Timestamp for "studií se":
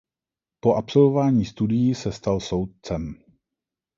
1.45-2.11